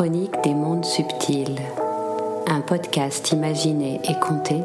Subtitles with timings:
[0.00, 1.60] Chronique des mondes subtils,
[2.46, 4.62] un podcast imaginé et compté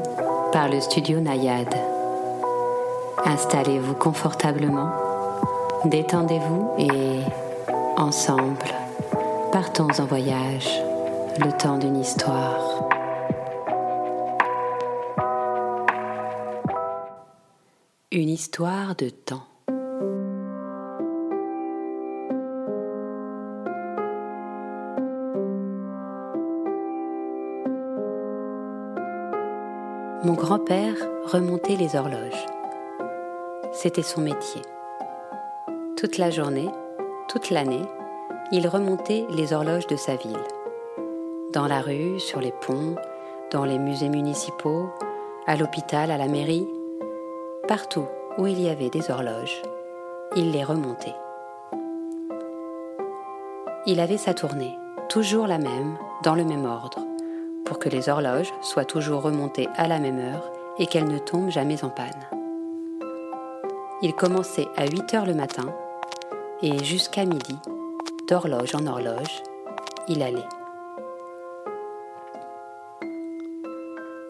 [0.53, 1.75] par le studio Nayade.
[3.25, 4.93] Installez-vous confortablement,
[5.83, 7.19] détendez-vous et,
[7.97, 8.63] ensemble,
[9.51, 10.69] partons en voyage,
[11.37, 12.87] le temps d'une histoire.
[18.09, 19.43] Une histoire de temps.
[31.25, 32.45] Remontait les horloges.
[33.71, 34.61] C'était son métier.
[35.97, 36.69] Toute la journée,
[37.27, 37.83] toute l'année,
[38.51, 40.43] il remontait les horloges de sa ville.
[41.53, 42.95] Dans la rue, sur les ponts,
[43.51, 44.89] dans les musées municipaux,
[45.47, 46.67] à l'hôpital, à la mairie,
[47.67, 48.05] partout
[48.37, 49.61] où il y avait des horloges,
[50.35, 51.15] il les remontait.
[53.87, 54.75] Il avait sa tournée,
[55.09, 57.05] toujours la même, dans le même ordre
[57.65, 61.49] pour que les horloges soient toujours remontées à la même heure et qu'elles ne tombent
[61.49, 62.27] jamais en panne.
[64.01, 65.73] Il commençait à 8 heures le matin
[66.61, 67.57] et jusqu'à midi,
[68.27, 69.43] d'horloge en horloge,
[70.07, 70.47] il allait.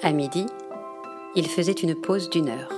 [0.04, 0.46] À midi,
[1.36, 2.72] il faisait une pause d'une heure.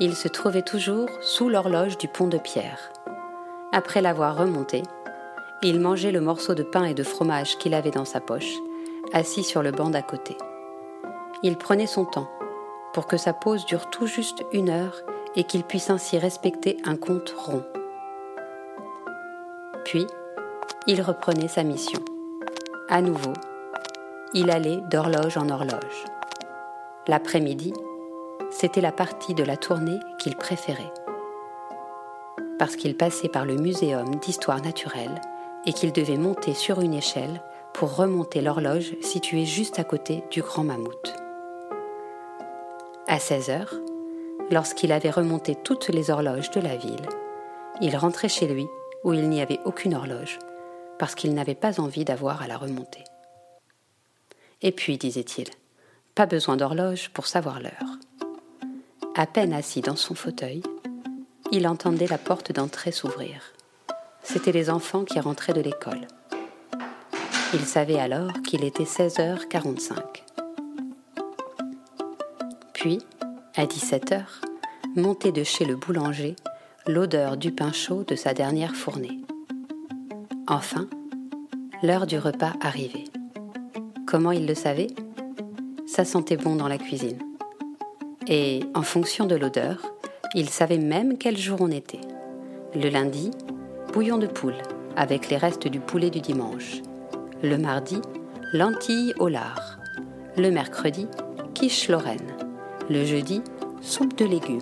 [0.00, 2.92] Il se trouvait toujours sous l'horloge du pont de pierre.
[3.72, 4.82] Après l'avoir remonté,
[5.62, 8.56] il mangeait le morceau de pain et de fromage qu'il avait dans sa poche
[9.12, 10.36] assis sur le banc d'à côté.
[11.42, 12.28] Il prenait son temps
[12.92, 15.02] pour que sa pause dure tout juste une heure
[15.36, 17.64] et qu'il puisse ainsi respecter un compte rond.
[19.84, 20.06] Puis,
[20.86, 22.00] il reprenait sa mission.
[22.88, 23.32] À nouveau,
[24.34, 26.04] il allait d'horloge en horloge.
[27.08, 27.72] L'après-midi,
[28.50, 30.92] c'était la partie de la tournée qu'il préférait.
[32.58, 35.20] Parce qu'il passait par le muséum d'histoire naturelle
[35.66, 40.42] et qu'il devait monter sur une échelle pour remonter l'horloge située juste à côté du
[40.42, 41.14] grand mammouth.
[43.12, 43.74] À 16 heures,
[44.50, 47.06] lorsqu'il avait remonté toutes les horloges de la ville,
[47.82, 48.66] il rentrait chez lui
[49.04, 50.38] où il n'y avait aucune horloge,
[50.98, 53.04] parce qu'il n'avait pas envie d'avoir à la remonter.
[54.62, 55.48] Et puis, disait-il,
[56.14, 57.98] pas besoin d'horloge pour savoir l'heure.
[59.14, 60.62] À peine assis dans son fauteuil,
[61.50, 63.42] il entendait la porte d'entrée s'ouvrir.
[64.22, 66.08] C'étaient les enfants qui rentraient de l'école.
[67.52, 70.31] Il savait alors qu'il était 16h45.
[72.82, 72.98] Puis,
[73.54, 74.24] à 17h,
[74.96, 76.34] montait de chez le boulanger
[76.88, 79.20] l'odeur du pain chaud de sa dernière fournée.
[80.48, 80.88] Enfin,
[81.84, 83.04] l'heure du repas arrivait.
[84.04, 84.88] Comment il le savait?
[85.86, 87.20] Ça sentait bon dans la cuisine.
[88.26, 89.94] Et en fonction de l'odeur,
[90.34, 92.00] il savait même quel jour on était.
[92.74, 93.30] Le lundi,
[93.92, 94.60] bouillon de poule,
[94.96, 96.82] avec les restes du poulet du dimanche.
[97.44, 98.00] Le mardi,
[98.52, 99.78] lentilles au lard.
[100.36, 101.06] Le mercredi,
[101.54, 102.41] quiche lorraine.
[102.92, 103.40] Le jeudi,
[103.80, 104.60] soupe de légumes.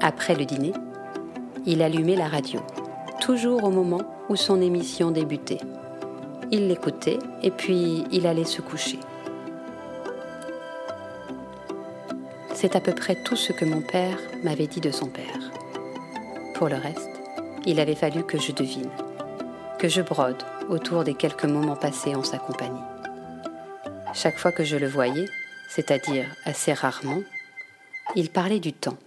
[0.00, 0.72] Après le dîner,
[1.66, 2.60] il allumait la radio,
[3.20, 5.58] toujours au moment où son émission débutait.
[6.52, 9.00] Il l'écoutait et puis il allait se coucher.
[12.54, 15.50] C'est à peu près tout ce que mon père m'avait dit de son père.
[16.54, 17.10] Pour le reste,
[17.66, 18.90] il avait fallu que je devine
[19.80, 22.97] que je brode autour des quelques moments passés en sa compagnie.
[24.14, 25.26] Chaque fois que je le voyais,
[25.68, 27.22] c'est-à-dire assez rarement,
[28.16, 28.98] il parlait du temps.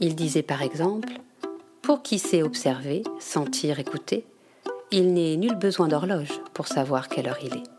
[0.00, 1.12] Il disait par exemple,
[1.82, 4.24] pour qui sait observer, sentir, écouter,
[4.90, 7.70] il n'est nul besoin d'horloge pour savoir quelle heure il est.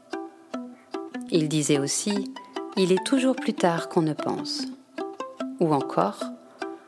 [1.31, 2.34] Il disait aussi,
[2.75, 4.64] il est toujours plus tard qu'on ne pense.
[5.59, 6.24] Ou encore,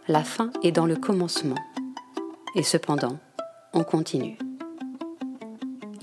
[0.07, 1.55] la fin est dans le commencement
[2.55, 3.17] et cependant,
[3.73, 4.37] on continue.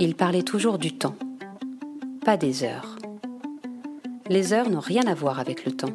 [0.04, 1.14] Il parlait toujours du temps,
[2.24, 2.96] pas des heures.
[4.28, 5.94] Les heures n'ont rien à voir avec le temps,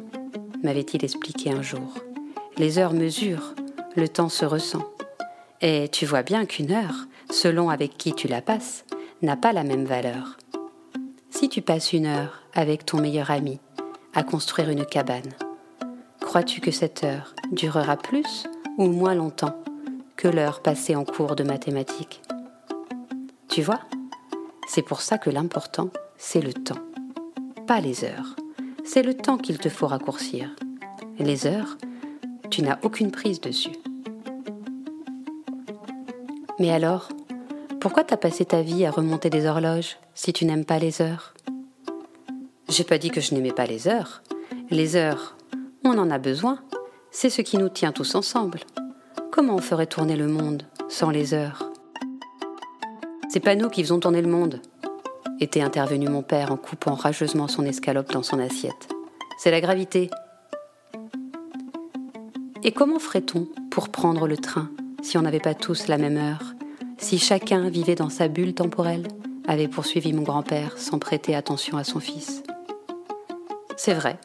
[0.62, 1.98] m'avait-il expliqué un jour.
[2.56, 3.54] Les heures mesurent,
[3.96, 4.82] le temps se ressent.
[5.60, 8.86] Et tu vois bien qu'une heure, selon avec qui tu la passes,
[9.20, 10.38] n'a pas la même valeur.
[11.28, 13.60] Si tu passes une heure avec ton meilleur ami
[14.14, 15.34] à construire une cabane,
[16.22, 18.44] crois-tu que cette heure durera plus
[18.78, 19.62] ou moins longtemps
[20.16, 22.22] que l'heure passée en cours de mathématiques?
[23.50, 23.80] Tu vois?
[24.70, 25.88] C'est pour ça que l'important,
[26.18, 26.78] c'est le temps.
[27.66, 28.36] Pas les heures.
[28.84, 30.54] C'est le temps qu'il te faut raccourcir.
[31.18, 31.78] Les heures,
[32.50, 33.72] tu n'as aucune prise dessus.
[36.58, 37.08] Mais alors,
[37.80, 41.32] pourquoi t'as passé ta vie à remonter des horloges si tu n'aimes pas les heures?
[42.68, 44.22] J'ai pas dit que je n'aimais pas les heures.
[44.68, 45.38] Les heures,
[45.82, 46.58] on en a besoin.
[47.10, 48.60] C'est ce qui nous tient tous ensemble.
[49.32, 51.72] Comment on ferait tourner le monde sans les heures?
[53.28, 54.62] C'est pas nous qui faisons tourner le monde,
[55.40, 58.88] était intervenu mon père en coupant rageusement son escalope dans son assiette.
[59.38, 60.10] C'est la gravité.
[62.64, 64.70] Et comment ferait-on pour prendre le train
[65.02, 66.54] si on n'avait pas tous la même heure,
[66.96, 69.06] si chacun vivait dans sa bulle temporelle
[69.46, 72.42] avait poursuivi mon grand-père sans prêter attention à son fils?
[73.76, 74.18] C'est vrai,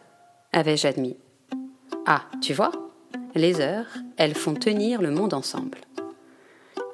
[0.51, 1.17] avais-je admis.
[2.05, 2.71] Ah, tu vois,
[3.35, 5.79] les heures, elles font tenir le monde ensemble.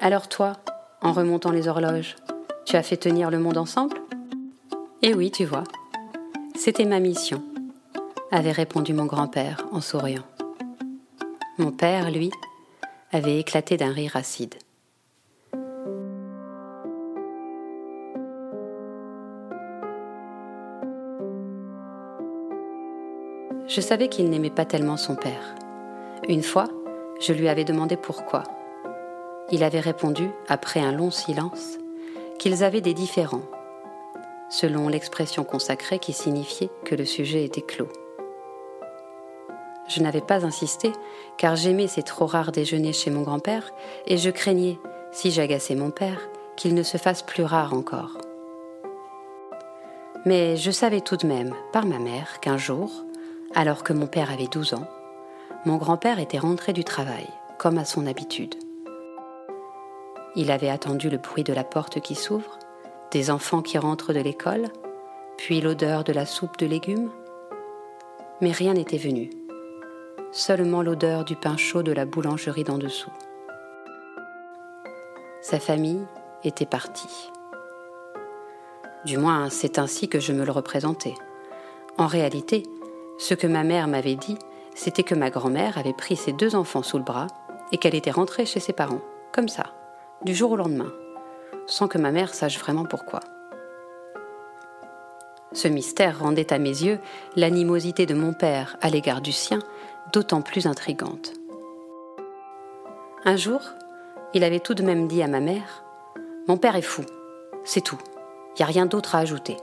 [0.00, 0.54] Alors toi,
[1.02, 2.16] en remontant les horloges,
[2.64, 3.96] tu as fait tenir le monde ensemble?
[5.02, 5.64] Eh oui, tu vois.
[6.54, 7.42] C'était ma mission,
[8.30, 10.24] avait répondu mon grand-père en souriant.
[11.58, 12.30] Mon père, lui,
[13.12, 14.54] avait éclaté d'un rire acide.
[23.66, 25.54] Je savais qu'il n'aimait pas tellement son père.
[26.28, 26.66] Une fois,
[27.20, 28.42] je lui avais demandé pourquoi.
[29.52, 31.78] Il avait répondu, après un long silence,
[32.38, 33.42] qu'ils avaient des différends,
[34.48, 37.88] selon l'expression consacrée qui signifiait que le sujet était clos.
[39.88, 40.92] Je n'avais pas insisté,
[41.36, 43.72] car j'aimais ces trop rares déjeuners chez mon grand-père,
[44.06, 44.78] et je craignais,
[45.10, 46.20] si j'agaçais mon père,
[46.56, 48.18] qu'il ne se fasse plus rare encore.
[50.26, 53.04] Mais je savais tout de même, par ma mère, qu'un jour,
[53.54, 54.86] alors que mon père avait 12 ans,
[55.66, 57.26] mon grand-père était rentré du travail,
[57.58, 58.54] comme à son habitude.
[60.36, 62.58] Il avait attendu le bruit de la porte qui s'ouvre,
[63.10, 64.68] des enfants qui rentrent de l'école,
[65.36, 67.10] puis l'odeur de la soupe de légumes.
[68.40, 69.30] Mais rien n'était venu
[70.32, 73.10] seulement l'odeur du pain chaud de la boulangerie d'en dessous.
[75.40, 76.06] Sa famille
[76.44, 77.30] était partie.
[79.04, 81.14] Du moins, c'est ainsi que je me le représentais.
[81.96, 82.64] En réalité,
[83.18, 84.38] ce que ma mère m'avait dit,
[84.74, 87.26] c'était que ma grand-mère avait pris ses deux enfants sous le bras
[87.72, 89.00] et qu'elle était rentrée chez ses parents,
[89.32, 89.74] comme ça,
[90.22, 90.92] du jour au lendemain,
[91.66, 93.20] sans que ma mère sache vraiment pourquoi.
[95.52, 97.00] Ce mystère rendait à mes yeux
[97.36, 99.58] l'animosité de mon père à l'égard du sien
[100.12, 101.32] d'autant plus intrigante.
[103.24, 103.60] Un jour,
[104.32, 105.84] il avait tout de même dit à ma mère
[106.46, 107.02] Mon père est fou,
[107.64, 107.98] c'est tout,
[108.56, 109.56] il n'y a rien d'autre à ajouter.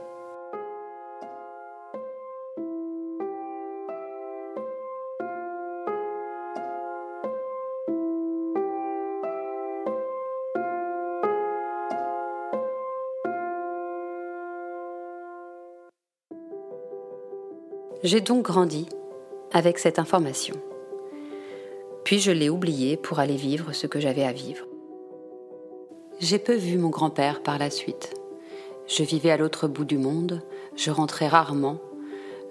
[18.04, 18.86] J'ai donc grandi
[19.52, 20.54] avec cette information.
[22.04, 24.64] Puis je l'ai oublié pour aller vivre ce que j'avais à vivre.
[26.20, 28.14] J'ai peu vu mon grand-père par la suite.
[28.86, 30.42] Je vivais à l'autre bout du monde,
[30.76, 31.80] je rentrais rarement,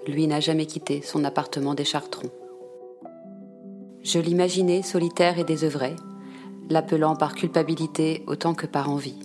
[0.06, 2.30] lui n'a jamais quitté son appartement des Chartrons.
[4.02, 5.96] Je l'imaginais solitaire et désœuvré,
[6.68, 9.18] l'appelant par culpabilité autant que par envie.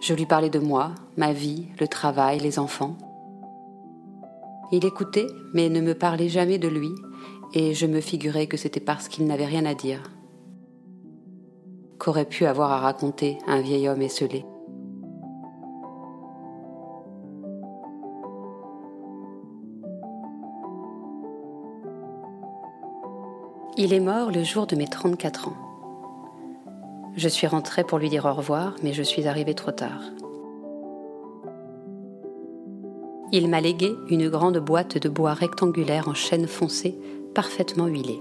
[0.00, 2.96] Je lui parlais de moi, ma vie, le travail, les enfants.
[4.72, 6.92] Il écoutait, mais ne me parlait jamais de lui,
[7.54, 10.02] et je me figurais que c'était parce qu'il n'avait rien à dire.
[11.98, 14.44] Qu'aurait pu avoir à raconter un vieil homme esselé?
[23.76, 25.56] Il est mort le jour de mes 34 ans.
[27.16, 30.02] Je suis rentrée pour lui dire au revoir, mais je suis arrivée trop tard.
[33.32, 36.98] Il m'a légué une grande boîte de bois rectangulaire en chêne foncé,
[37.34, 38.18] parfaitement huilée.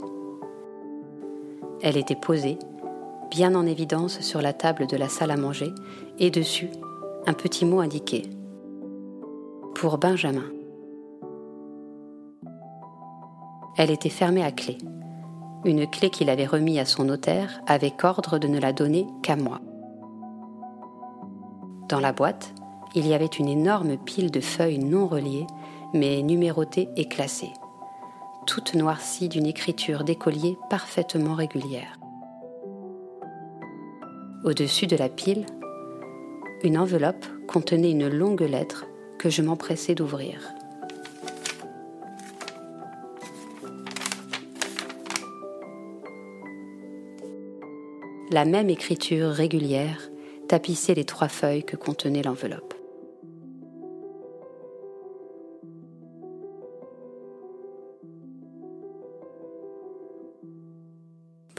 [1.81, 2.59] Elle était posée,
[3.31, 5.73] bien en évidence sur la table de la salle à manger,
[6.19, 6.69] et dessus,
[7.25, 8.23] un petit mot indiqué.
[9.73, 10.45] Pour Benjamin.
[13.77, 14.77] Elle était fermée à clé.
[15.65, 19.35] Une clé qu'il avait remis à son notaire avec ordre de ne la donner qu'à
[19.35, 19.59] moi.
[21.87, 22.53] Dans la boîte,
[22.95, 25.47] il y avait une énorme pile de feuilles non reliées,
[25.93, 27.53] mais numérotées et classées,
[28.45, 31.99] toutes noircies d'une écriture d'écolier parfaitement régulière.
[34.43, 35.45] Au-dessus de la pile,
[36.63, 38.85] une enveloppe contenait une longue lettre
[39.17, 40.41] que je m'empressais d'ouvrir.
[48.31, 50.09] La même écriture régulière
[50.47, 52.78] tapissait les trois feuilles que contenait l'enveloppe.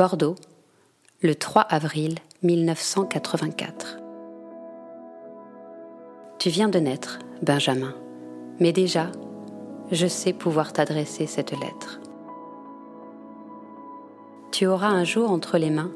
[0.01, 0.37] Bordeaux,
[1.21, 3.99] le 3 avril 1984.
[6.39, 7.95] Tu viens de naître, Benjamin,
[8.61, 9.09] mais déjà,
[9.93, 12.01] je sais pouvoir t'adresser cette lettre.
[14.53, 15.93] Tu auras un jour entre les mains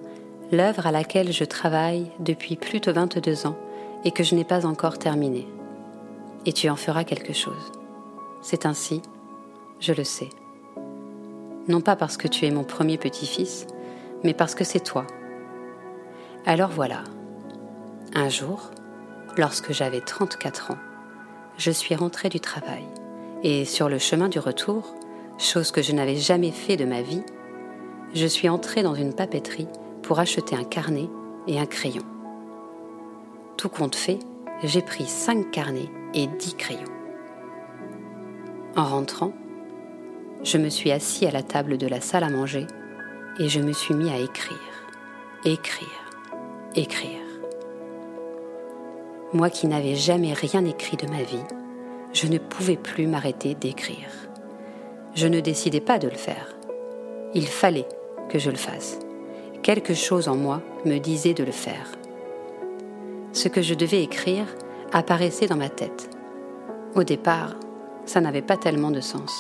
[0.53, 3.57] l'œuvre à laquelle je travaille depuis plus de 22 ans
[4.05, 5.49] et que je n'ai pas encore terminée.
[6.45, 7.73] Et tu en feras quelque chose.
[8.43, 9.01] C'est ainsi,
[9.81, 10.29] je le sais.
[11.69, 13.67] Non pas parce que tu es mon premier petit-fils,
[14.25, 15.07] mais parce que c'est toi.
[16.47, 17.05] Alors voilà.
[18.15, 18.71] Un jour,
[19.37, 20.79] lorsque j'avais 34 ans,
[21.59, 22.85] je suis rentrée du travail
[23.43, 24.95] et sur le chemin du retour,
[25.39, 27.23] chose que je n'avais jamais fait de ma vie,
[28.15, 29.69] je suis entrée dans une papeterie
[30.03, 31.09] pour acheter un carnet
[31.47, 32.05] et un crayon.
[33.57, 34.19] Tout compte fait,
[34.63, 36.83] j'ai pris cinq carnets et dix crayons.
[38.77, 39.33] En rentrant,
[40.43, 42.67] je me suis assis à la table de la salle à manger
[43.39, 44.59] et je me suis mis à écrire,
[45.45, 45.89] écrire,
[46.75, 47.21] écrire.
[49.33, 51.43] Moi qui n'avais jamais rien écrit de ma vie,
[52.13, 54.09] je ne pouvais plus m'arrêter d'écrire.
[55.15, 56.55] Je ne décidais pas de le faire.
[57.35, 57.89] Il fallait
[58.29, 58.99] que je le fasse.
[59.63, 61.91] Quelque chose en moi me disait de le faire.
[63.33, 64.47] Ce que je devais écrire
[64.93, 66.09] apparaissait dans ma tête.
[66.95, 67.57] Au départ,
[68.07, 69.33] ça n'avait pas tellement de sens.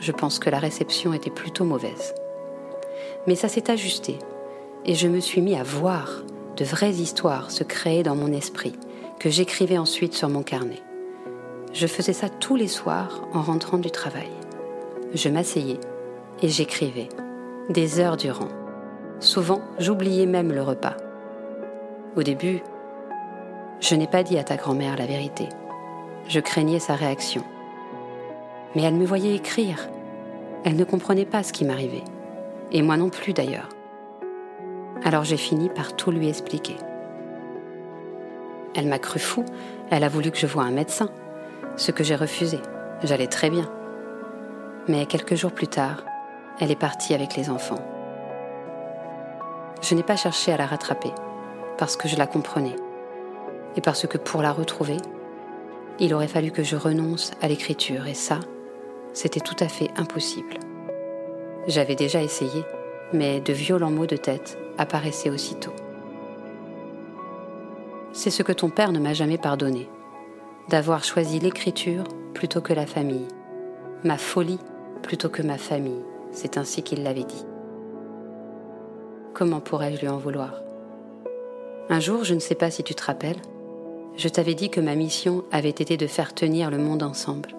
[0.00, 2.12] Je pense que la réception était plutôt mauvaise.
[3.26, 4.18] Mais ça s'est ajusté
[4.84, 6.22] et je me suis mis à voir
[6.56, 8.74] de vraies histoires se créer dans mon esprit
[9.18, 10.82] que j'écrivais ensuite sur mon carnet.
[11.72, 14.30] Je faisais ça tous les soirs en rentrant du travail.
[15.12, 15.80] Je m'asseyais
[16.42, 17.08] et j'écrivais,
[17.68, 18.48] des heures durant.
[19.20, 20.96] Souvent, j'oubliais même le repas.
[22.16, 22.62] Au début,
[23.80, 25.48] je n'ai pas dit à ta grand-mère la vérité.
[26.28, 27.42] Je craignais sa réaction.
[28.74, 29.88] Mais elle me voyait écrire.
[30.64, 32.04] Elle ne comprenait pas ce qui m'arrivait.
[32.72, 33.68] Et moi non plus d'ailleurs.
[35.04, 36.76] Alors j'ai fini par tout lui expliquer.
[38.74, 39.44] Elle m'a cru fou,
[39.90, 41.08] elle a voulu que je voie un médecin
[41.76, 42.58] ce que j'ai refusé.
[43.02, 43.70] J'allais très bien.
[44.88, 46.04] Mais quelques jours plus tard,
[46.60, 47.84] elle est partie avec les enfants.
[49.82, 51.12] Je n'ai pas cherché à la rattraper,
[51.76, 52.76] parce que je la comprenais,
[53.76, 54.96] et parce que pour la retrouver,
[55.98, 58.40] il aurait fallu que je renonce à l'écriture, et ça,
[59.12, 60.54] c'était tout à fait impossible.
[61.66, 62.64] J'avais déjà essayé,
[63.12, 65.72] mais de violents maux de tête apparaissaient aussitôt.
[68.12, 69.88] C'est ce que ton père ne m'a jamais pardonné,
[70.68, 72.04] d'avoir choisi l'écriture
[72.34, 73.26] plutôt que la famille,
[74.04, 74.60] ma folie
[75.02, 77.44] plutôt que ma famille, c'est ainsi qu'il l'avait dit.
[79.34, 80.62] Comment pourrais-je lui en vouloir?
[81.88, 83.40] Un jour, je ne sais pas si tu te rappelles,
[84.16, 87.50] je t'avais dit que ma mission avait été de faire tenir le monde ensemble.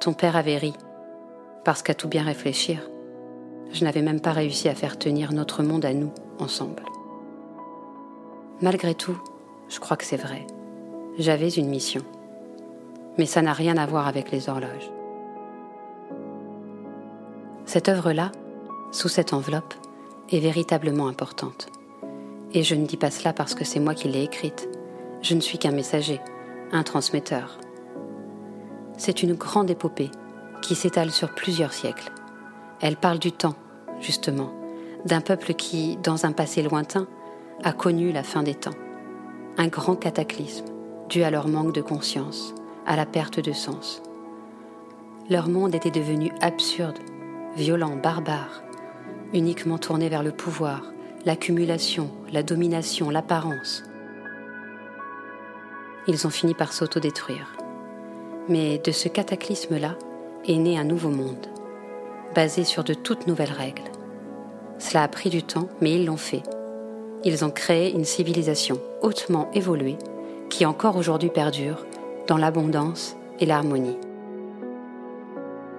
[0.00, 0.74] Ton père avait ri,
[1.64, 2.89] parce qu'à tout bien réfléchir,
[3.72, 6.84] je n'avais même pas réussi à faire tenir notre monde à nous ensemble.
[8.60, 9.16] Malgré tout,
[9.68, 10.46] je crois que c'est vrai
[11.18, 12.02] j'avais une mission.
[13.18, 14.90] Mais ça n'a rien à voir avec les horloges.
[17.66, 18.32] Cette œuvre-là,
[18.90, 19.74] sous cette enveloppe,
[20.30, 21.68] est véritablement importante.
[22.52, 24.68] Et je ne dis pas cela parce que c'est moi qui l'ai écrite.
[25.22, 26.20] Je ne suis qu'un messager,
[26.72, 27.58] un transmetteur.
[28.96, 30.10] C'est une grande épopée
[30.62, 32.10] qui s'étale sur plusieurs siècles.
[32.80, 33.56] Elle parle du temps,
[34.00, 34.50] justement,
[35.04, 37.06] d'un peuple qui, dans un passé lointain,
[37.62, 38.74] a connu la fin des temps.
[39.58, 40.64] Un grand cataclysme
[41.08, 42.54] dû à leur manque de conscience,
[42.86, 44.02] à la perte de sens.
[45.28, 46.98] Leur monde était devenu absurde,
[47.56, 48.62] violent, barbare,
[49.34, 50.82] uniquement tourné vers le pouvoir,
[51.26, 53.82] l'accumulation, la domination, l'apparence.
[56.06, 57.52] Ils ont fini par s'autodétruire.
[58.48, 59.96] Mais de ce cataclysme-là
[60.48, 61.46] est né un nouveau monde,
[62.34, 63.82] basé sur de toutes nouvelles règles.
[64.78, 66.42] Cela a pris du temps, mais ils l'ont fait.
[67.24, 69.98] Ils ont créé une civilisation hautement évoluée
[70.48, 71.84] qui encore aujourd'hui perdure
[72.26, 73.98] dans l'abondance et l'harmonie.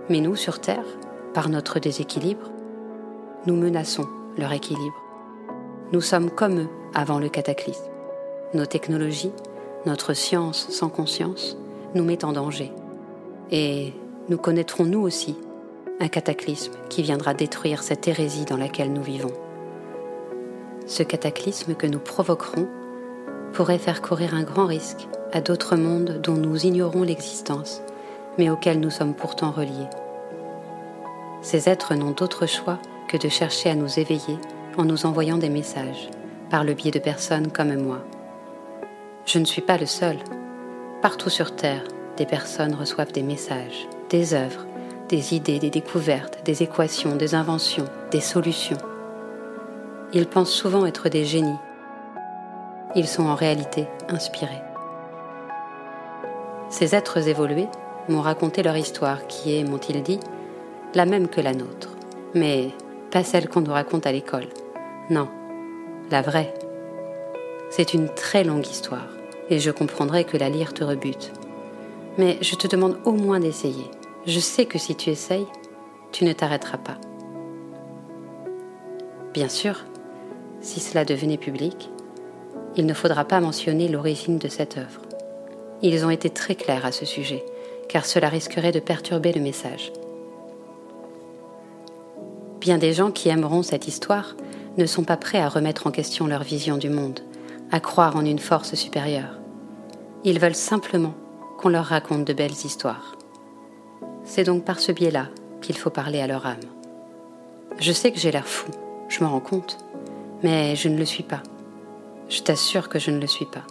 [0.09, 0.85] Mais nous, sur Terre,
[1.33, 2.51] par notre déséquilibre,
[3.45, 5.01] nous menaçons leur équilibre.
[5.93, 7.89] Nous sommes comme eux avant le cataclysme.
[8.53, 9.31] Nos technologies,
[9.85, 11.57] notre science sans conscience
[11.95, 12.71] nous mettent en danger.
[13.51, 13.93] Et
[14.29, 15.35] nous connaîtrons nous aussi
[16.01, 19.31] un cataclysme qui viendra détruire cette hérésie dans laquelle nous vivons.
[20.87, 22.67] Ce cataclysme que nous provoquerons
[23.53, 27.83] pourrait faire courir un grand risque à d'autres mondes dont nous ignorons l'existence,
[28.39, 29.89] mais auxquels nous sommes pourtant reliés.
[31.43, 34.39] Ces êtres n'ont d'autre choix que de chercher à nous éveiller
[34.77, 36.09] en nous envoyant des messages,
[36.49, 37.99] par le biais de personnes comme moi.
[39.25, 40.17] Je ne suis pas le seul.
[41.01, 41.83] Partout sur Terre,
[42.17, 44.65] des personnes reçoivent des messages, des œuvres,
[45.11, 48.77] des idées, des découvertes, des équations, des inventions, des solutions.
[50.13, 51.59] Ils pensent souvent être des génies
[52.95, 54.61] ils sont en réalité inspirés.
[56.69, 57.67] Ces êtres évolués
[58.09, 60.19] m'ont raconté leur histoire qui est, m'ont-ils dit,
[60.93, 61.89] la même que la nôtre,
[62.33, 62.69] mais
[63.11, 64.47] pas celle qu'on nous raconte à l'école.
[65.09, 65.27] Non,
[66.09, 66.53] la vraie.
[67.69, 69.07] C'est une très longue histoire,
[69.49, 71.31] et je comprendrai que la lire te rebute.
[72.17, 73.89] Mais je te demande au moins d'essayer.
[74.27, 75.47] Je sais que si tu essayes,
[76.11, 76.97] tu ne t'arrêteras pas.
[79.33, 79.85] Bien sûr,
[80.59, 81.89] si cela devenait public,
[82.75, 85.01] il ne faudra pas mentionner l'origine de cette œuvre.
[85.81, 87.43] Ils ont été très clairs à ce sujet,
[87.89, 89.91] car cela risquerait de perturber le message.
[92.59, 94.35] Bien des gens qui aimeront cette histoire
[94.77, 97.21] ne sont pas prêts à remettre en question leur vision du monde,
[97.71, 99.39] à croire en une force supérieure.
[100.23, 101.15] Ils veulent simplement
[101.57, 103.15] qu'on leur raconte de belles histoires.
[104.23, 105.27] C'est donc par ce biais-là
[105.61, 106.59] qu'il faut parler à leur âme.
[107.79, 108.71] Je sais que j'ai l'air fou,
[109.09, 109.77] je m'en rends compte,
[110.43, 111.43] mais je ne le suis pas.
[112.29, 113.63] Je t'assure que je ne le suis pas.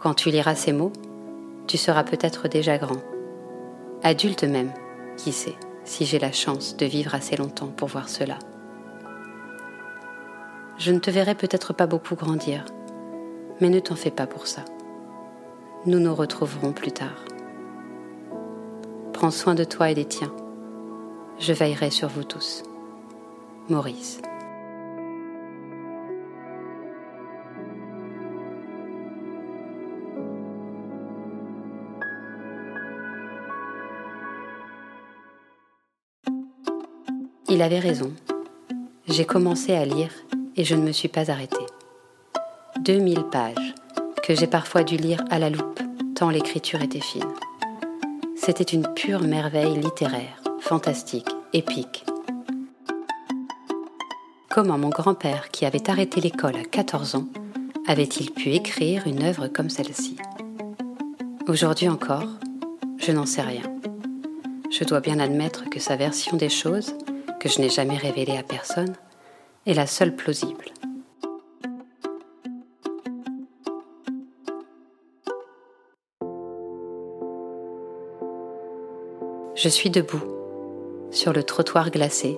[0.00, 0.92] Quand tu liras ces mots,
[1.66, 3.02] tu seras peut-être déjà grand,
[4.02, 4.72] adulte même,
[5.16, 8.38] qui sait si j'ai la chance de vivre assez longtemps pour voir cela.
[10.78, 12.64] Je ne te verrai peut-être pas beaucoup grandir,
[13.60, 14.64] mais ne t'en fais pas pour ça.
[15.86, 17.24] Nous nous retrouverons plus tard.
[19.18, 20.32] Prends soin de toi et des tiens.
[21.40, 22.62] Je veillerai sur vous tous.
[23.68, 24.20] Maurice.
[37.48, 38.12] Il avait raison.
[39.08, 40.12] J'ai commencé à lire
[40.54, 41.66] et je ne me suis pas arrêtée.
[42.82, 43.74] 2000 pages
[44.22, 45.80] que j'ai parfois dû lire à la loupe,
[46.14, 47.24] tant l'écriture était fine.
[48.40, 52.06] C'était une pure merveille littéraire, fantastique, épique.
[54.48, 57.28] Comment mon grand-père, qui avait arrêté l'école à 14 ans,
[57.86, 60.16] avait-il pu écrire une œuvre comme celle-ci?
[61.46, 62.28] Aujourd'hui encore,
[62.98, 63.62] je n'en sais rien.
[64.70, 66.94] Je dois bien admettre que sa version des choses
[67.38, 68.94] que je n'ai jamais révélé à personne,
[69.66, 70.64] est la seule plausible.
[79.60, 80.22] Je suis debout,
[81.10, 82.36] sur le trottoir glacé.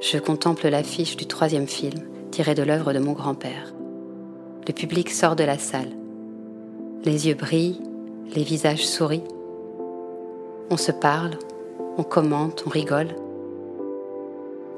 [0.00, 2.00] Je contemple l'affiche du troisième film
[2.30, 3.74] tiré de l'œuvre de mon grand-père.
[4.66, 5.90] Le public sort de la salle.
[7.04, 7.82] Les yeux brillent,
[8.34, 9.28] les visages sourient.
[10.70, 11.32] On se parle,
[11.98, 13.08] on commente, on rigole.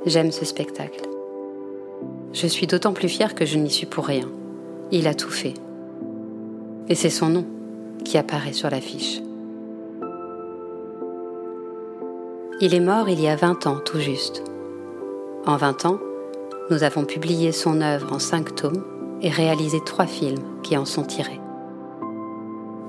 [0.06, 1.02] J'aime ce spectacle.
[2.32, 4.28] Je suis d'autant plus fière que je n'y suis pour rien.
[4.90, 5.54] Il a tout fait.
[6.88, 7.46] Et c'est son nom
[8.04, 9.20] qui apparaît sur l'affiche.
[12.60, 14.42] Il est mort il y a 20 ans tout juste.
[15.46, 16.00] En 20 ans,
[16.70, 18.82] nous avons publié son œuvre en cinq tomes
[19.22, 21.40] et réalisé trois films qui en sont tirés.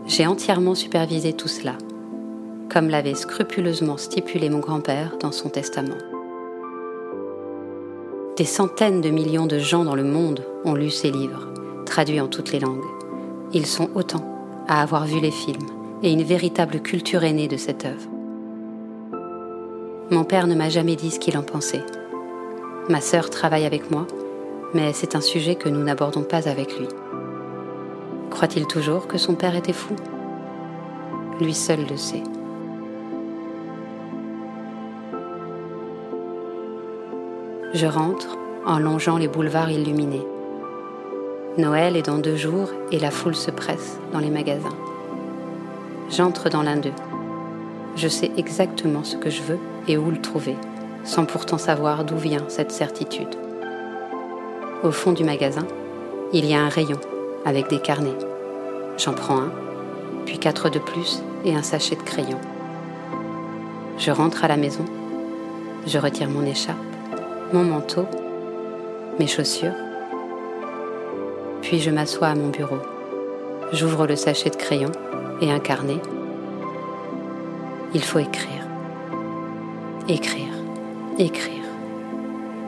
[0.07, 1.73] J'ai entièrement supervisé tout cela,
[2.71, 5.97] comme l'avait scrupuleusement stipulé mon grand-père dans son testament.
[8.37, 11.47] Des centaines de millions de gens dans le monde ont lu ces livres,
[11.85, 12.87] traduits en toutes les langues.
[13.53, 14.25] Ils sont autant
[14.67, 15.67] à avoir vu les films
[16.01, 18.08] et une véritable culture est née de cette œuvre.
[20.11, 21.83] Mon père ne m'a jamais dit ce qu'il en pensait.
[22.89, 24.07] Ma sœur travaille avec moi,
[24.73, 26.87] mais c'est un sujet que nous n'abordons pas avec lui.
[28.31, 29.95] Croit-il toujours que son père était fou?
[31.39, 32.23] Lui seul le sait.
[37.75, 40.25] Je rentre en longeant les boulevards illuminés.
[41.59, 44.75] Noël est dans deux jours et la foule se presse dans les magasins.
[46.09, 46.93] J'entre dans l'un d'eux.
[47.95, 50.55] Je sais exactement ce que je veux et où le trouver,
[51.03, 53.35] sans pourtant savoir d'où vient cette certitude.
[54.83, 55.67] Au fond du magasin,
[56.31, 57.01] il y a un rayon
[57.43, 58.17] avec des carnets.
[58.97, 59.51] J'en prends un,
[60.25, 62.39] puis quatre de plus et un sachet de crayons.
[63.97, 64.85] Je rentre à la maison,
[65.85, 66.77] je retire mon écharpe
[67.53, 68.05] mon manteau,
[69.17, 69.73] mes chaussures.
[71.61, 72.79] Puis je m'assois à mon bureau.
[73.73, 74.91] J'ouvre le sachet de crayon
[75.41, 75.99] et un carnet.
[77.93, 78.68] Il faut écrire.
[80.09, 80.55] Écrire.
[81.19, 81.65] Écrire.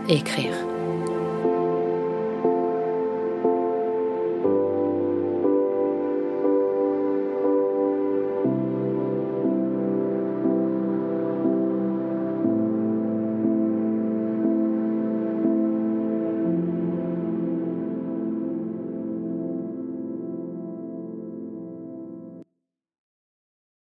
[0.07, 0.70] Écrire.